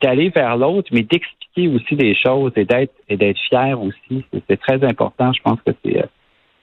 d'aller 0.00 0.28
vers 0.28 0.56
l'autre, 0.56 0.88
mais 0.92 1.02
d'expliquer 1.02 1.68
aussi 1.68 1.96
des 1.96 2.14
choses 2.14 2.52
et 2.56 2.64
d'être 2.64 2.92
et 3.08 3.16
d'être 3.16 3.38
fier 3.48 3.80
aussi. 3.80 4.24
C'est 4.48 4.60
très 4.60 4.84
important. 4.84 5.32
Je 5.32 5.42
pense 5.42 5.58
que 5.66 5.72
c'est 5.84 5.98
euh, 5.98 6.06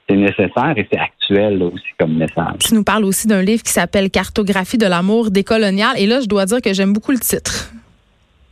c'est 0.08 0.16
nécessaire 0.16 0.74
et 0.76 0.86
c'est 0.90 0.98
actuel 0.98 1.62
aussi 1.62 1.84
comme 1.98 2.16
message. 2.16 2.58
Tu 2.60 2.74
nous 2.74 2.84
parles 2.84 3.04
aussi 3.04 3.26
d'un 3.26 3.42
livre 3.42 3.62
qui 3.62 3.72
s'appelle 3.72 4.08
Cartographie 4.08 4.78
de 4.78 4.86
l'amour 4.86 5.30
décolonial. 5.30 5.98
Et 5.98 6.06
là, 6.06 6.20
je 6.20 6.26
dois 6.26 6.46
dire 6.46 6.62
que 6.62 6.72
j'aime 6.72 6.92
beaucoup 6.92 7.10
le 7.10 7.18
titre. 7.18 7.72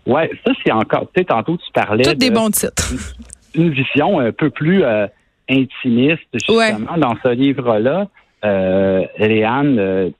Oui, 0.04 0.22
ça, 0.44 0.52
c'est 0.64 0.72
encore. 0.72 1.06
Tu 1.14 1.20
sais, 1.20 1.24
tantôt, 1.24 1.56
tu 1.56 1.72
parlais. 1.72 2.02
Tous 2.02 2.14
des 2.14 2.30
bons 2.30 2.50
titres. 2.50 2.92
Une 3.54 3.70
vision 3.70 4.18
un 4.18 4.32
peu 4.32 4.50
plus 4.50 4.84
euh, 4.84 5.06
intimiste, 5.48 6.22
justement, 6.32 6.96
dans 6.96 7.14
ce 7.22 7.28
livre-là. 7.28 8.08
Euh, 8.44 9.04
Léane 9.18 9.78
euh, 9.78 10.10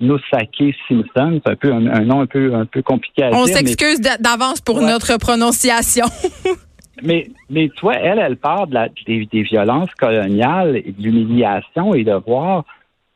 Nosake 0.00 0.74
Simpson, 0.88 1.40
c'est 1.44 1.50
un 1.50 1.56
peu 1.56 1.72
un, 1.72 2.04
nom 2.04 2.20
un 2.20 2.26
peu 2.26 2.54
un 2.54 2.66
peu 2.66 2.82
compliqué 2.82 3.24
à 3.24 3.28
On 3.28 3.30
dire. 3.30 3.40
On 3.40 3.46
s'excuse 3.46 4.00
d'avance 4.00 4.60
pour 4.60 4.80
notre 4.80 5.18
prononciation. 5.18 6.06
mais 7.02 7.28
mais 7.50 7.68
toi, 7.70 7.94
elle, 7.96 8.20
elle 8.20 8.36
parle 8.36 8.68
de 8.68 8.74
la, 8.74 8.88
des, 9.06 9.42
violences 9.42 9.92
coloniales 9.98 10.76
et 10.76 10.94
de 10.96 11.02
l'humiliation 11.02 11.94
et 11.94 12.04
de 12.04 12.12
voir 12.12 12.64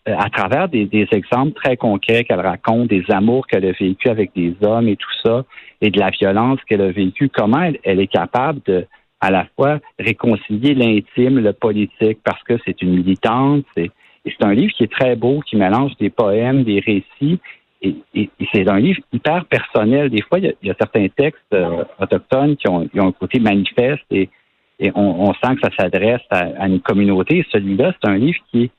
euh, 0.08 0.16
à 0.18 0.28
travers 0.30 0.68
des, 0.68 0.88
exemples 1.12 1.52
très 1.52 1.76
concrets 1.76 2.24
qu'elle 2.24 2.40
raconte, 2.40 2.88
des 2.88 3.04
amours 3.10 3.46
qu'elle 3.46 3.64
a 3.64 3.72
vécu 3.72 4.08
avec 4.08 4.32
des 4.34 4.56
hommes 4.62 4.88
et 4.88 4.96
tout 4.96 5.12
ça, 5.24 5.44
et 5.80 5.90
de 5.90 6.00
la 6.00 6.10
violence 6.10 6.58
qu'elle 6.68 6.82
a 6.82 6.90
vécue, 6.90 7.28
comment 7.28 7.62
elle, 7.62 7.78
elle 7.84 8.00
est 8.00 8.08
capable 8.08 8.60
de 8.66 8.86
à 9.22 9.30
la 9.30 9.46
fois 9.56 9.78
réconcilier 9.98 10.74
l'intime, 10.74 11.38
le 11.38 11.52
politique, 11.52 12.18
parce 12.22 12.42
que 12.42 12.58
c'est 12.66 12.82
une 12.82 12.96
militante, 12.96 13.64
c'est 13.74 13.90
et 14.24 14.30
c'est 14.30 14.46
un 14.46 14.54
livre 14.54 14.72
qui 14.74 14.84
est 14.84 14.92
très 14.92 15.16
beau, 15.16 15.40
qui 15.40 15.56
mélange 15.56 15.96
des 15.98 16.10
poèmes, 16.10 16.62
des 16.62 16.80
récits. 16.80 17.40
Et, 17.82 17.96
c'est 18.52 18.68
un 18.68 18.78
livre 18.78 19.00
hyper 19.12 19.44
personnel. 19.46 20.10
Des 20.10 20.22
fois, 20.22 20.38
il 20.38 20.54
y 20.62 20.70
a, 20.70 20.74
certains 20.78 21.08
textes 21.08 21.40
euh, 21.52 21.82
autochtones 21.98 22.56
qui 22.56 22.68
ont, 22.68 22.88
un 22.94 23.12
côté 23.12 23.40
manifeste 23.40 24.04
et, 24.10 24.28
on, 24.94 25.32
sent 25.34 25.56
que 25.56 25.60
ça 25.62 25.70
s'adresse 25.76 26.22
à, 26.30 26.66
une 26.66 26.80
communauté. 26.80 27.44
Celui-là, 27.50 27.92
c'est 28.00 28.08
un 28.08 28.16
livre 28.16 28.38
qui 28.50 28.64
est 28.64 28.70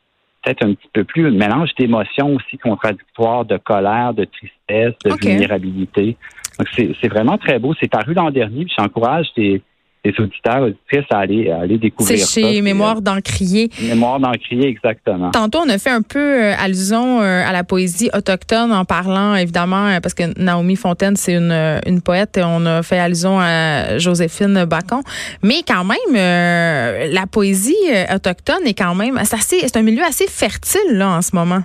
peut-être 0.44 0.66
un 0.66 0.74
petit 0.74 0.90
peu 0.92 1.04
plus 1.04 1.28
un 1.28 1.32
mélange 1.32 1.70
d'émotions 1.78 2.36
aussi 2.36 2.58
contradictoires, 2.58 3.46
de 3.46 3.58
colère, 3.58 4.14
de 4.14 4.26
tristesse, 4.26 4.94
de 5.06 5.12
vulnérabilité. 5.22 6.18
Donc, 6.58 6.68
c'est 6.76 7.08
vraiment 7.08 7.38
très 7.38 7.60
beau. 7.60 7.74
C'est 7.80 7.90
paru 7.90 8.14
l'an 8.14 8.32
dernier. 8.32 8.68
J'encourage 8.78 9.28
des, 9.36 9.62
les 10.06 10.14
auditeurs, 10.20 10.64
auditrices 10.64 11.06
à 11.12 11.20
aller, 11.20 11.50
à 11.50 11.62
aller 11.62 11.78
découvrir 11.78 12.18
C'est 12.18 12.42
chez 12.42 12.62
Mémoire 12.62 13.02
d'Encrier. 13.02 13.70
Mémoire 13.82 14.20
d'Encrier, 14.20 14.68
exactement. 14.68 15.32
Tantôt, 15.32 15.60
on 15.66 15.70
a 15.70 15.78
fait 15.78 15.92
un 15.92 16.02
peu 16.02 16.20
euh, 16.20 16.54
allusion 16.58 17.22
euh, 17.22 17.42
à 17.46 17.54
la 17.54 17.64
poésie 17.64 18.10
autochtone 18.14 18.74
en 18.74 18.84
parlant, 18.84 19.36
évidemment, 19.36 19.88
euh, 19.88 20.00
parce 20.02 20.14
que 20.14 20.38
Naomi 20.38 20.76
Fontaine, 20.76 21.16
c'est 21.16 21.36
une, 21.36 21.54
une 21.86 22.02
poète, 22.02 22.38
et 22.38 22.44
on 22.44 22.66
a 22.66 22.84
fait 22.84 23.00
allusion 23.00 23.40
à 23.40 23.98
Joséphine 23.98 24.66
Bacon. 24.66 25.02
Mais 25.42 25.62
quand 25.66 25.86
même, 25.86 26.14
la 26.14 27.26
poésie 27.28 27.76
autochtone 28.14 28.66
est 28.66 28.78
quand 28.78 28.96
même, 28.96 29.18
c'est 29.24 29.68
c'est 29.68 29.78
un 29.78 29.84
milieu 29.84 30.04
assez 30.04 30.28
fertile, 30.28 30.98
là, 30.98 31.10
en 31.18 31.22
ce 31.22 31.34
moment. 31.34 31.62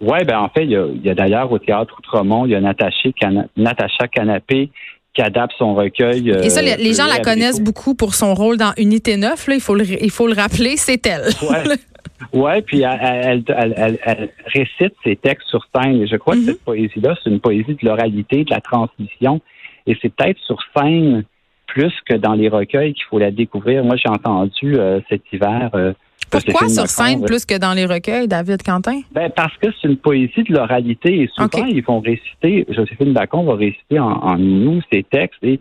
Oui, 0.00 0.24
ben 0.24 0.38
en 0.38 0.48
fait, 0.50 0.64
il 0.64 0.70
y 0.70 0.76
a, 0.76 0.86
y 1.02 1.10
a 1.10 1.14
d'ailleurs 1.14 1.50
au 1.50 1.58
Théâtre 1.58 1.94
Outremont, 1.98 2.44
il 2.46 2.52
y 2.52 2.54
a 2.54 2.60
Natacha, 2.60 3.08
Natacha 3.56 4.06
Canapé 4.08 4.70
qui 5.14 5.22
adapte 5.22 5.54
son 5.58 5.74
recueil. 5.74 6.30
Et 6.42 6.50
ça, 6.50 6.60
les, 6.60 6.92
gens 6.92 7.06
la 7.06 7.20
connaissent 7.20 7.60
beaucoup 7.60 7.94
pour 7.94 8.14
son 8.14 8.34
rôle 8.34 8.56
dans 8.56 8.72
Unité 8.76 9.16
9. 9.16 9.46
Là, 9.46 9.54
il, 9.54 9.60
faut 9.60 9.74
le, 9.74 9.84
il 10.02 10.10
faut 10.10 10.26
le 10.26 10.34
rappeler, 10.34 10.76
c'est 10.76 11.06
elle. 11.06 11.28
Ouais. 11.42 11.76
Oui, 12.32 12.62
puis 12.62 12.82
elle, 12.82 13.44
elle, 13.48 13.98
elle, 14.04 14.30
récite 14.46 14.94
ses 15.04 15.16
textes 15.16 15.48
sur 15.48 15.66
scène. 15.74 16.00
Et 16.02 16.06
je 16.06 16.16
crois 16.16 16.34
que 16.34 16.44
cette 16.44 16.64
poésie-là, 16.64 17.16
c'est 17.22 17.30
une 17.30 17.40
poésie 17.40 17.74
de 17.74 17.86
l'oralité, 17.86 18.44
de 18.44 18.50
la 18.50 18.60
transmission. 18.60 19.40
Et 19.86 19.96
c'est 20.00 20.12
peut-être 20.14 20.38
sur 20.40 20.58
scène 20.76 21.24
plus 21.66 21.92
que 22.08 22.14
dans 22.14 22.34
les 22.34 22.48
recueils 22.48 22.94
qu'il 22.94 23.04
faut 23.04 23.18
la 23.18 23.30
découvrir. 23.30 23.84
Moi, 23.84 23.96
j'ai 23.96 24.08
entendu 24.08 24.76
euh, 24.76 25.00
cet 25.08 25.22
hiver 25.32 25.70
euh, 25.74 25.92
pourquoi 26.30 26.68
sur 26.68 26.86
scène 26.86 27.22
plus 27.24 27.44
que 27.44 27.58
dans 27.58 27.74
les 27.74 27.86
recueils, 27.86 28.28
David 28.28 28.62
Quentin? 28.62 29.00
Ben, 29.12 29.30
parce 29.30 29.56
que 29.58 29.68
c'est 29.72 29.88
une 29.88 29.96
poésie 29.96 30.42
de 30.42 30.54
l'oralité 30.54 31.22
et 31.22 31.30
souvent, 31.34 31.66
ils 31.66 31.82
vont 31.82 32.00
réciter, 32.00 32.66
Joséphine 32.68 33.12
Bacon 33.12 33.46
va 33.46 33.54
réciter 33.54 33.98
en, 33.98 34.36
nous 34.36 34.80
ses 34.92 35.02
textes 35.04 35.42
et 35.42 35.60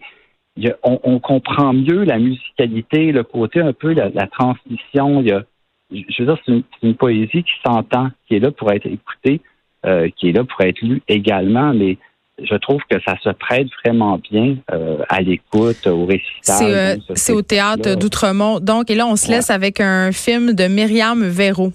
on, 0.83 1.19
comprend 1.19 1.73
mieux 1.73 2.03
la 2.03 2.19
musicalité, 2.19 3.11
le 3.11 3.23
côté 3.23 3.59
un 3.59 3.73
peu, 3.73 3.93
la, 3.93 4.27
transmission. 4.27 5.21
Il 5.21 5.27
y 5.27 5.31
a, 5.31 5.43
je 5.91 6.23
veux 6.23 6.25
dire, 6.25 6.37
c'est 6.45 6.63
une, 6.83 6.95
poésie 6.95 7.43
qui 7.43 7.53
s'entend, 7.65 8.09
qui 8.27 8.35
est 8.35 8.39
là 8.39 8.51
pour 8.51 8.71
être 8.71 8.85
écoutée, 8.85 9.41
euh, 9.85 10.09
qui 10.15 10.29
est 10.29 10.31
là 10.31 10.43
pour 10.43 10.61
être 10.61 10.81
lue 10.81 11.01
également, 11.07 11.73
mais 11.73 11.97
je 12.41 12.55
trouve 12.55 12.81
que 12.89 12.97
ça 13.05 13.15
se 13.23 13.29
prête 13.29 13.67
vraiment 13.83 14.19
bien 14.31 14.55
euh, 14.71 14.97
à 15.09 15.21
l'écoute, 15.21 15.85
au 15.85 16.05
récital. 16.05 16.99
C'est 17.15 17.31
euh, 17.31 17.35
au 17.35 17.41
théâtre 17.41 17.95
d'Outremont. 17.95 18.59
Donc, 18.59 18.89
et 18.89 18.95
là, 18.95 19.05
on 19.05 19.15
se 19.15 19.29
laisse 19.29 19.51
avec 19.51 19.79
un 19.79 20.11
film 20.11 20.53
de 20.53 20.67
Myriam 20.67 21.23
Véro. 21.23 21.71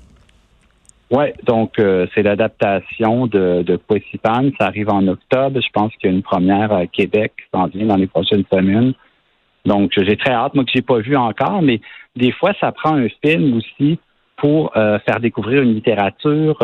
Oui, 1.11 1.27
donc 1.47 1.79
euh, 1.79 2.07
c'est 2.15 2.23
l'adaptation 2.23 3.27
de, 3.27 3.63
de 3.63 3.81
Ça 4.59 4.67
arrive 4.67 4.91
en 4.91 5.07
octobre. 5.07 5.59
Je 5.61 5.71
pense 5.73 5.93
qu'il 5.97 6.11
y 6.11 6.13
a 6.13 6.17
une 6.17 6.23
première 6.23 6.73
à 6.73 6.87
Québec 6.87 7.33
qui 7.39 7.45
s'en 7.55 7.67
vient 7.69 7.87
dans 7.87 7.97
les 7.97 8.09
prochaines 8.09 8.45
semaines. 8.53 8.93
Donc, 9.65 9.93
j'ai 9.97 10.17
très 10.17 10.33
hâte, 10.33 10.55
moi, 10.55 10.65
que 10.65 10.71
j'ai 10.75 10.83
pas 10.83 10.99
vu 10.99 11.17
encore, 11.17 11.63
mais 11.63 11.81
des 12.17 12.33
fois, 12.33 12.53
ça 12.61 12.73
prend 12.73 12.95
un 12.95 13.09
film 13.25 13.57
aussi 13.57 13.99
pour 14.37 14.73
faire 14.73 15.19
découvrir 15.21 15.63
une 15.63 15.75
littérature 15.75 16.59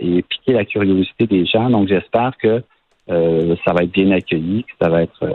et 0.00 0.22
piquer 0.22 0.52
la 0.52 0.64
curiosité 0.64 1.26
des 1.26 1.44
gens. 1.44 1.68
Donc, 1.70 1.88
j'espère 1.88 2.32
que 2.40 2.62
euh, 3.10 3.56
ça 3.64 3.72
va 3.72 3.84
être 3.84 3.92
bien 3.92 4.10
accueilli, 4.10 4.64
que 4.64 4.72
ça 4.80 4.88
va 4.88 5.02
être 5.02 5.22
euh, 5.22 5.32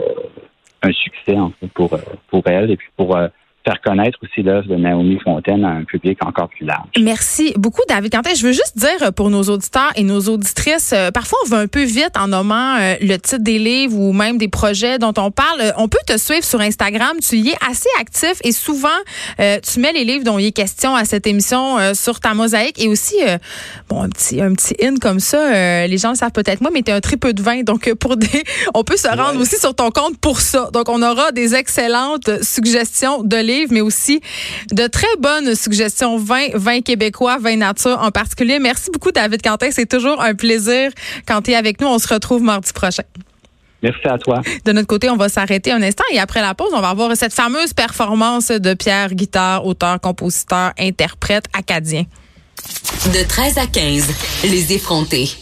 un 0.82 0.92
succès 0.92 1.38
en 1.38 1.50
fait, 1.50 1.68
pour, 1.68 1.92
euh, 1.94 1.98
pour 2.28 2.46
elle 2.46 2.70
et 2.70 2.76
puis 2.76 2.88
pour 2.96 3.16
faire 3.64 3.80
connaître 3.80 4.18
aussi 4.22 4.42
l'œuvre 4.42 4.66
de 4.68 4.76
Naomi 4.76 5.18
Fontaine 5.22 5.64
à 5.64 5.70
un 5.70 5.84
public 5.84 6.18
encore 6.24 6.48
plus 6.48 6.66
large. 6.66 6.88
Merci 7.00 7.52
beaucoup, 7.56 7.82
David 7.88 8.12
Quentin. 8.12 8.34
Je 8.34 8.46
veux 8.46 8.52
juste 8.52 8.76
dire 8.76 9.12
pour 9.14 9.30
nos 9.30 9.42
auditeurs 9.44 9.92
et 9.96 10.02
nos 10.02 10.20
auditrices, 10.20 10.92
euh, 10.92 11.10
parfois 11.10 11.38
on 11.44 11.48
va 11.48 11.58
un 11.58 11.66
peu 11.66 11.82
vite 11.82 12.16
en 12.16 12.28
nommant 12.28 12.76
euh, 12.76 12.94
le 13.00 13.16
titre 13.16 13.42
des 13.42 13.58
livres 13.58 13.98
ou 13.98 14.12
même 14.12 14.38
des 14.38 14.48
projets 14.48 14.98
dont 14.98 15.14
on 15.16 15.30
parle. 15.30 15.60
Euh, 15.60 15.72
on 15.76 15.88
peut 15.88 15.98
te 16.06 16.16
suivre 16.18 16.44
sur 16.44 16.60
Instagram. 16.60 17.16
Tu 17.20 17.36
y 17.36 17.50
es 17.50 17.56
assez 17.68 17.88
actif 18.00 18.34
et 18.44 18.52
souvent 18.52 18.88
tu 19.38 19.80
mets 19.80 19.92
les 19.92 20.04
livres 20.04 20.24
dont 20.24 20.38
il 20.38 20.46
est 20.46 20.52
question 20.52 20.94
à 20.94 21.04
cette 21.04 21.26
émission 21.26 21.78
sur 21.94 22.20
ta 22.20 22.34
mosaïque 22.34 22.82
et 22.82 22.88
aussi 22.88 23.16
bon 23.88 24.02
un 24.02 24.08
petit 24.08 24.40
un 24.40 24.52
petit 24.54 24.74
in 24.82 24.96
comme 24.96 25.20
ça. 25.20 25.86
les 25.86 25.98
gens 25.98 26.10
le 26.10 26.14
savent 26.14 26.32
peut-être 26.32 26.60
moi, 26.60 26.70
mais 26.72 26.82
tu 26.82 26.90
es 26.90 26.94
un 26.94 27.00
très 27.00 27.16
peu 27.16 27.32
de 27.32 27.42
vin, 27.42 27.62
donc 27.66 27.92
pour 27.94 28.16
des, 28.16 28.44
on 28.74 28.84
peut 28.84 28.96
se 28.96 29.08
rendre 29.08 29.40
aussi 29.40 29.58
sur 29.58 29.74
ton 29.74 29.90
compte 29.90 30.18
pour 30.18 30.40
ça. 30.40 30.70
Donc 30.72 30.88
on 30.88 31.02
aura 31.02 31.32
des 31.32 31.54
excellentes 31.54 32.42
suggestions 32.42 33.22
de 33.22 33.36
livres 33.36 33.51
mais 33.70 33.80
aussi 33.80 34.20
de 34.72 34.86
très 34.86 35.16
bonnes 35.18 35.54
suggestions 35.54 36.18
vin, 36.18 36.48
vin 36.54 36.80
québécois, 36.80 37.38
vin 37.38 37.56
nature 37.56 37.98
en 38.00 38.10
particulier. 38.10 38.58
Merci 38.58 38.90
beaucoup, 38.90 39.12
David 39.12 39.42
Quentin. 39.42 39.70
C'est 39.70 39.88
toujours 39.88 40.20
un 40.20 40.34
plaisir 40.34 40.90
quand 41.26 41.42
tu 41.42 41.52
es 41.52 41.54
avec 41.54 41.80
nous. 41.80 41.88
On 41.88 41.98
se 41.98 42.12
retrouve 42.12 42.42
mardi 42.42 42.72
prochain. 42.72 43.04
Merci 43.82 44.06
à 44.06 44.16
toi. 44.16 44.42
De 44.64 44.72
notre 44.72 44.86
côté, 44.86 45.10
on 45.10 45.16
va 45.16 45.28
s'arrêter 45.28 45.72
un 45.72 45.82
instant 45.82 46.04
et 46.12 46.18
après 46.20 46.40
la 46.40 46.54
pause, 46.54 46.70
on 46.72 46.80
va 46.80 46.94
voir 46.94 47.16
cette 47.16 47.32
fameuse 47.32 47.72
performance 47.74 48.48
de 48.48 48.74
Pierre, 48.74 49.12
guitare, 49.12 49.66
auteur, 49.66 50.00
compositeur, 50.00 50.72
interprète 50.78 51.46
acadien. 51.52 52.04
De 53.06 53.26
13 53.26 53.58
à 53.58 53.66
15, 53.66 54.06
les 54.44 54.72
effrontés. 54.72 55.32